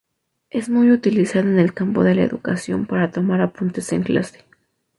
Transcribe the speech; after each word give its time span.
Es 0.49 0.67
muy 0.67 0.91
utilizada 0.91 1.47
en 1.47 1.59
el 1.59 1.75
campo 1.75 2.03
de 2.03 2.15
la 2.15 2.23
educación 2.23 2.87
para 2.87 3.11
tomar 3.11 3.39
apuntes 3.39 3.93
en 3.93 4.01
clase. 4.01 4.43